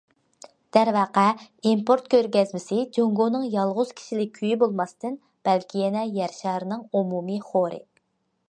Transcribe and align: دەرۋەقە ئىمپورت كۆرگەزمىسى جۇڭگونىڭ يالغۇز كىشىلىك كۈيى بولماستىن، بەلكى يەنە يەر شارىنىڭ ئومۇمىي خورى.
دەرۋەقە 0.75 1.25
ئىمپورت 1.71 2.07
كۆرگەزمىسى 2.13 2.79
جۇڭگونىڭ 2.97 3.45
يالغۇز 3.57 3.93
كىشىلىك 4.01 4.33
كۈيى 4.39 4.57
بولماستىن، 4.65 5.21
بەلكى 5.49 5.85
يەنە 5.85 6.07
يەر 6.19 6.37
شارىنىڭ 6.39 6.85
ئومۇمىي 7.01 7.43
خورى. 7.53 7.81